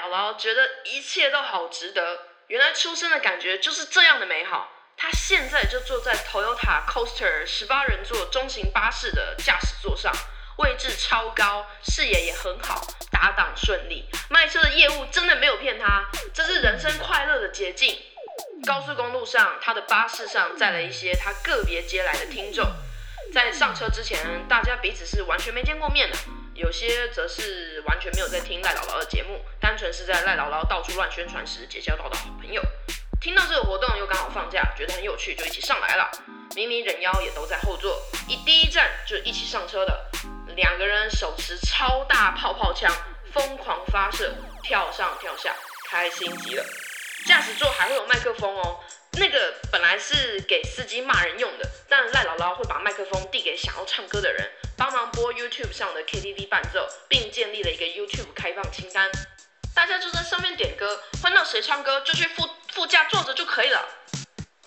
[0.00, 4.70] 姥姥觉得一切都好值得，原来出生的感觉就是这样的美好。
[4.96, 10.12] 他现在就坐在 Toyota Coaster 十八人座中型巴士的驾驶座上，
[10.58, 17.98] 位置超高，视野也很好，打档顺利，卖车的业务真的没有骗他，这是人生快乐的捷径。
[18.64, 22.64] 高速公路上，他的巴士上载了一些他个别接来的听众，
[23.32, 26.16] 在上车之前，大家彼此是完全没见过面的，
[26.54, 32.62] 有些则是完全没有在听赖姥姥的节目，单纯是在赖姥姥到处乱宣传时结交到的好朋友。
[33.20, 36.10] 听到这个活动又刚好放假，觉得很有趣，就一起上来了。
[36.54, 40.10] 明明忍腰也都在后座，一第一站就一起上车的
[40.54, 42.92] 两个人手持超大泡泡枪，
[43.32, 45.54] 疯狂发射，跳上跳下，
[45.88, 46.64] 开心极了。
[47.24, 48.80] 驾驶座还会有麦克风哦，
[49.18, 59.10] 那个本来是给司机骂人用的，但赖姥姥会把麦克风递给想要唱歌的人，帮忙播 YouTube 上的 KTV 伴奏，并建立了一个 YouTube 开放清单，
[59.74, 63.86] 大家就在上面点歌，换到谁唱歌就去副副驾坐着就可以了。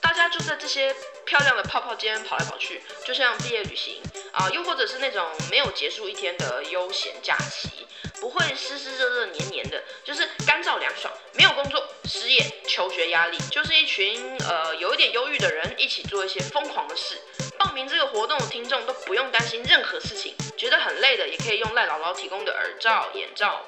[0.00, 0.94] 大家就在这些
[1.26, 4.00] 漂亮的泡泡间跑来跑去，就像毕业旅行
[4.32, 7.87] 啊，又或者是那种没有结束一天的悠闲假期，
[8.20, 17.16] 不会湿湿热热黏黏的，就是干燥凉爽，没有工作、失业、求学压力，就是一群呃有一点忧郁的人一起做一些疯狂的事。
[17.58, 23.64] 报名这个活动的听众都不用担心任何事情，觉得很累的也可以用赖姥姥提供的耳罩、眼罩，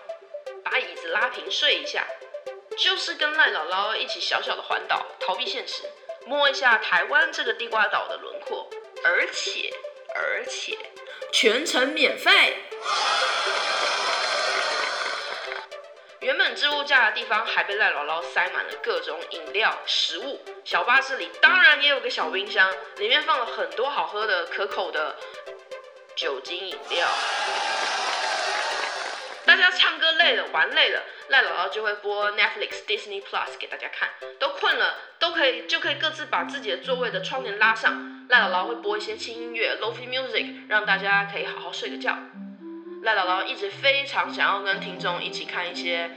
[0.65, 2.07] 把椅子拉平睡一下，
[2.79, 5.83] 就是跟赖姥姥一起小小的环岛，逃避现实。
[6.27, 8.69] 摸一下台湾这个地瓜岛的轮廓，
[9.03, 9.73] 而且
[10.15, 10.79] 而且
[11.33, 12.59] 全程免费。
[16.21, 20.39] 原本置物架的地方还被赖姥姥塞满了各种饮料、食物。
[20.65, 25.17] 小巴士里当然也有个小冰箱，里面放了很多好喝的、可口的
[26.15, 27.09] 酒精饮料。
[29.47, 34.11] 大家唱歌累了，玩累了，赖姥姥就会播 Netflix、Disney Plus 给大家看。
[34.39, 38.27] 都困了，都可以就可以各自把自己的座位的窗帘拉上。
[38.29, 42.15] 赖姥姥会播一些轻音乐 （Lofi Music），让大家可以好好睡个觉。
[43.03, 46.11] 赖姥姥一直非常想要跟听众一起看一些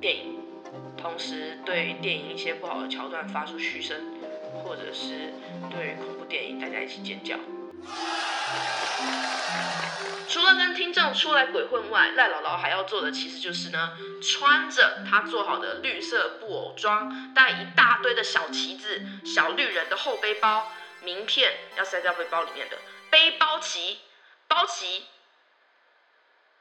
[0.00, 0.40] 电影，
[0.96, 3.96] 同时对电影一些不好的桥段发出嘘声，
[4.64, 5.34] 或者是
[5.70, 7.36] 对恐怖电影大家一起尖叫。
[10.26, 20.72] 除了跟听众出来鬼混外，赖姥姥还要做的其实就是呢，穿着她做好的绿色布偶装，带一大堆的小旗子、小绿人的后背包、
[21.02, 22.78] 名片要塞在背包里面的
[23.10, 23.98] 背包旗、
[24.48, 25.04] 包旗、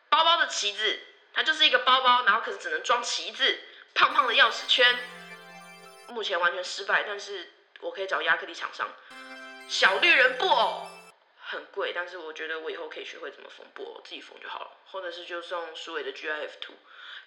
[0.10, 1.00] 包包的旗子，
[1.34, 3.60] 它就是一个包包，然后可是只能装旗子，
[3.94, 4.98] 胖胖的钥匙圈，
[6.08, 8.90] 目前完全失败，但是我可以找亚克力厂商，
[9.68, 10.89] 小绿人布偶。
[11.52, 16.74] 很贵，但是我觉得我以后可以学会怎么缝布偶，自己缝就好了，或者是就送苏伟的 GIF 图。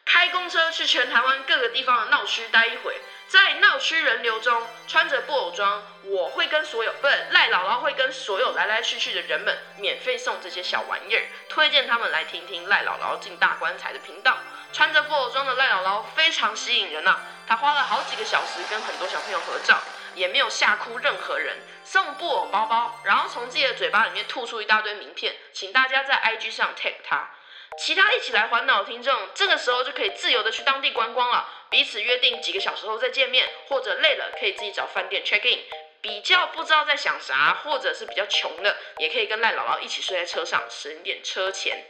[0.04, 14.38] 开公车去全台湾各个地方的闹区待一会，在闹区人流中穿着布偶装，我会跟所有不赖姥姥会跟所有来来去去的人们免费送这些小玩意儿，推荐他们来听听赖姥姥进大棺材的频道。
[14.72, 19.78] 穿着布偶装的赖姥姥非常吸引人呐，她花了好几个小时跟很多小朋友合照。
[20.14, 27.30] 也没有吓哭任何人，送布偶包包，然后从自己的嘴巴里面吐出一大堆名片，请大家在 IG 上 tag 他。
[27.78, 35.60] 其他一起来环岛的听众，这个时候就可以自由的去当地观光了，彼此约定几个小时后再见面，或者累了可以自己找饭店 check in。
[36.02, 41.86] 比较不知道在想啥，或者是比较穷的，也可以跟赖姥姥一起睡在车上，省点车钱，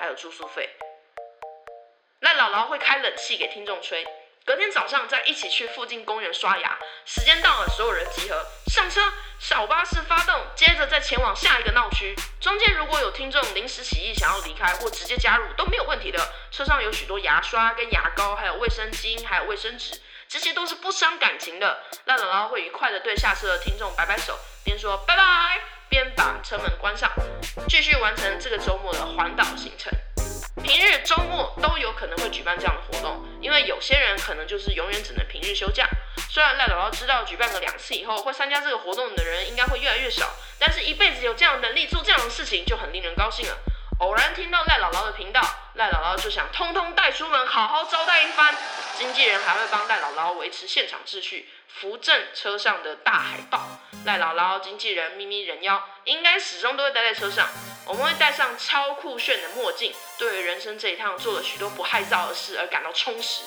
[0.00, 0.70] 还有住宿费。
[2.20, 4.04] 赖姥姥会开冷气给听众吹。
[4.46, 9.00] 隔天早上再一起去附近公园刷牙，时间到了，所有人集合上车，
[9.40, 12.14] 小巴士发动，接着再前往下一个闹区。
[12.38, 16.32] 中间如果有听众临时起意想要离开或直接加入都没有问题的。
[16.52, 21.82] 车上有许多牙刷跟牙膏，还有卫生巾，还有卫生纸，这些都是不伤感情的。
[22.04, 27.10] 赖姥姥会愉快的对下车的听众摆摆手，边说拜拜，边把车门关上，
[27.68, 29.92] 继续完成这个周末的环岛行程。
[33.86, 35.88] 些人可能就是永远只能平日休假。
[36.28, 43.56] 虽然赖姥姥知道举办个两次以后，会参加这个活动的人应该会越来越少，但是一辈子有这样的能力做这样的事情就很令人高兴了。
[44.00, 45.40] 偶然听到赖姥姥的频道，
[45.74, 48.54] 赖姥姥就想通通带出门，好好招待一番。
[48.98, 53.78] 经纪人还会帮赖姥姥维持现场秩序，扶正车上的大海报。
[54.04, 57.48] 赖姥姥、经纪人咪咪、人妖应该始终都会待在车上。
[57.86, 63.44] 我们会戴上超酷炫的墨镜，对于人生这一趟做了许多不害臊的事而感到充实。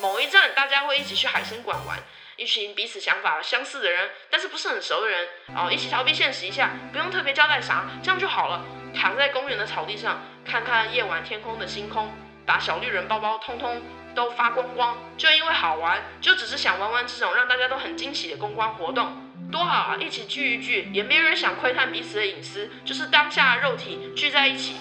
[0.00, 1.98] 某一站，大家会一起去海参馆玩，
[2.36, 8.62] 一群彼此想法相似的人，但是不是很熟的人，哦，一起逃避现实一下，不用特别交代啥，这样就好了。
[8.94, 12.12] 躺在公园的草地上，看看夜晚天空的星空，
[12.44, 13.08] 把小绿人。
[13.08, 13.80] 包包通通
[14.14, 19.96] 都发光光，就因为好玩，就只是想玩玩这种让大家都很惊喜的公关活动，多好啊！
[19.98, 21.34] 一起聚一聚，也没有人。
[21.34, 24.76] 想窥探彼此的隐私，就是当下肉体聚在一起，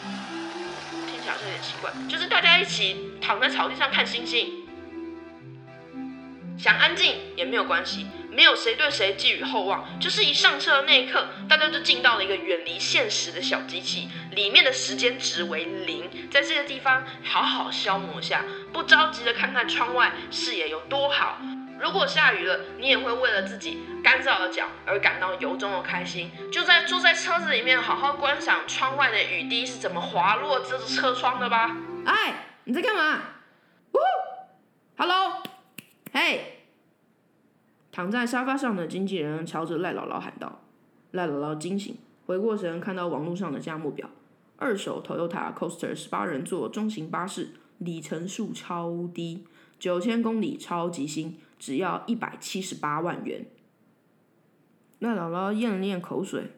[1.08, 4.65] 听起来有点奇怪，就是大家一起躺在草地上看星星。
[6.58, 21.40] 想安静也没有关系，没有谁对谁寄予厚望，就是一上车的那一刻，大家就进到了一个远离现实的小机器，里面的时间值为零，在这个地方好好消磨下，不着急的看看窗外视野有多好。
[21.78, 31.76] 如果下雨了，你也会为了自己干燥的脚而感到由衷的开心，就在坐在车子里面好好观赏窗外的雨滴是怎么滑落这车窗的吧。
[32.06, 33.20] 哎，你在干嘛？
[33.92, 34.00] 呜
[34.98, 35.45] ，Hello。
[36.16, 36.62] 嘿！
[37.92, 40.62] 躺在沙发上的经纪人朝着赖姥姥喊道。
[41.12, 44.10] 赖姥姥惊醒，回过神，看到网络上的价目表：
[44.56, 49.46] 二手 Toyota Coaster 十八人座中型巴士，里程数超低，
[49.78, 53.46] 九千公里，超级新，只要一百七十八万元。
[55.00, 56.54] 赖姥姥咽了咽口水，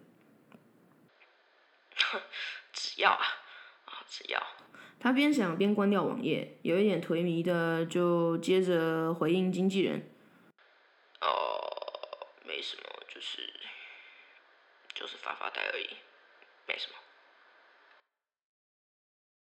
[2.72, 3.26] 只要啊，
[3.86, 4.40] 啊，只要。
[5.08, 10.02] 他边想边关掉网页，有一点颓靡的，就接着回应经纪人：“